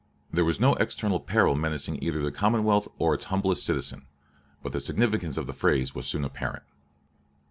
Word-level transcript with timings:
There 0.33 0.43
was 0.43 0.59
no 0.59 0.73
external 0.77 1.19
peril 1.19 1.53
menacing 1.55 2.01
either 2.03 2.23
the 2.23 2.31
commonwealth 2.31 2.87
or 2.97 3.13
its 3.13 3.25
humblest 3.25 3.63
citizen; 3.63 4.07
but 4.63 4.71
the 4.73 4.79
significance 4.79 5.37
of 5.37 5.45
the 5.45 5.53
phrase 5.53 5.93
was 5.93 6.07
soon 6.07 6.25
apparent. 6.25 6.63